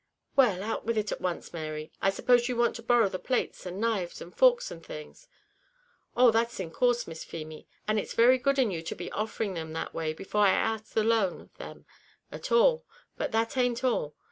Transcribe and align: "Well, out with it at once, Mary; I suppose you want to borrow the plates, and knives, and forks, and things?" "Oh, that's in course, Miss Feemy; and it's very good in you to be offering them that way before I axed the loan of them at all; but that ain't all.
"Well, 0.35 0.63
out 0.63 0.83
with 0.83 0.97
it 0.97 1.11
at 1.11 1.21
once, 1.21 1.53
Mary; 1.53 1.91
I 2.01 2.09
suppose 2.09 2.49
you 2.49 2.55
want 2.55 2.75
to 2.77 2.81
borrow 2.81 3.07
the 3.07 3.19
plates, 3.19 3.67
and 3.67 3.79
knives, 3.79 4.19
and 4.19 4.35
forks, 4.35 4.71
and 4.71 4.83
things?" 4.83 5.27
"Oh, 6.17 6.31
that's 6.31 6.59
in 6.59 6.71
course, 6.71 7.05
Miss 7.05 7.23
Feemy; 7.23 7.67
and 7.87 7.99
it's 7.99 8.15
very 8.15 8.39
good 8.39 8.57
in 8.57 8.71
you 8.71 8.81
to 8.81 8.95
be 8.95 9.11
offering 9.11 9.53
them 9.53 9.73
that 9.73 9.93
way 9.93 10.13
before 10.13 10.41
I 10.41 10.49
axed 10.53 10.95
the 10.95 11.03
loan 11.03 11.39
of 11.39 11.55
them 11.57 11.85
at 12.31 12.51
all; 12.51 12.83
but 13.15 13.31
that 13.33 13.55
ain't 13.57 13.83
all. 13.83 14.15